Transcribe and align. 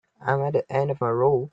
I'm 0.19 0.41
at 0.41 0.53
the 0.53 0.73
end 0.73 0.89
of 0.89 0.99
my 0.99 1.11
rope. 1.11 1.49